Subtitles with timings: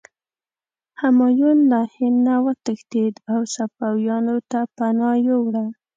[1.01, 5.65] همایون له هند نه وتښتېد او صفویانو ته پناه یووړه.